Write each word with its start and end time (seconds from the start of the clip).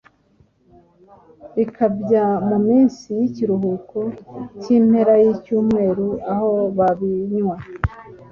Bikabya 1.55 2.25
mu 2.49 2.57
minsi 2.67 3.07
y’ikiruhuko 3.19 3.97
k’impera 4.61 5.13
y’icyumweru 5.23 6.07
aho 6.33 6.51
babinywa 6.77 7.57